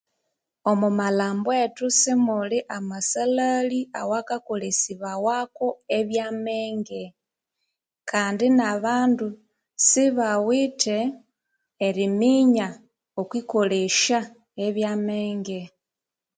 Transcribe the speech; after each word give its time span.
Omo 0.71 0.87
malhambo 0.99 1.49
ethu 1.63 1.87
simuli 1.99 2.59
amasalhali 2.77 3.79
awakakolesibawako 4.01 5.67
ebya 5.97 6.23
amenge 6.31 7.03
kandi 8.09 8.45
nabandu 8.57 9.27
sibawithe 9.87 10.99
eriminya 11.87 12.67
okwi 13.21 13.39
kolesya 13.51 14.19
ebya 14.65 14.87
amenge. 14.97 15.61